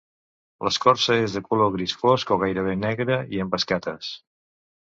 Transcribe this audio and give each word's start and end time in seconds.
L'escorça 0.67 1.17
és 1.25 1.35
de 1.35 1.43
color 1.49 1.69
gris 1.75 1.95
fosc 2.05 2.33
a 2.37 2.39
gairebé 2.45 2.73
negre 2.87 3.21
i 3.37 3.45
amb 3.45 3.59
escates. 3.59 4.11